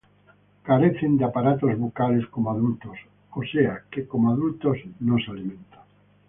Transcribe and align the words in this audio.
Carecen 0.63 1.15
de 1.19 1.25
aparatos 1.25 1.77
bucales 1.77 2.25
como 2.31 2.49
adultos, 2.49 2.97
o 3.35 3.43
sea 3.43 3.83
que 3.91 4.07
como 4.07 4.31
adultos 4.31 4.79
no 4.99 5.15
se 5.23 5.29
alimentan. 5.29 5.81